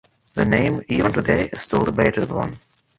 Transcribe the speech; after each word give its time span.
The 0.33 0.45
name, 0.45 0.81
even 0.89 1.13
today, 1.13 1.49
is 1.53 1.61
still 1.61 1.83
debated 1.85 2.23
upon. 2.23 2.57